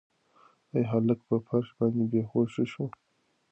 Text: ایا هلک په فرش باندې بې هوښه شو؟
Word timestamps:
ایا 0.73 0.87
هلک 0.91 1.19
په 1.27 1.35
فرش 1.47 1.67
باندې 1.77 2.03
بې 2.11 2.21
هوښه 2.29 2.63
شو؟ 2.71 2.85